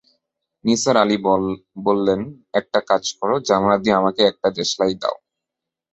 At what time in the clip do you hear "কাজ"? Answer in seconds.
2.89-3.03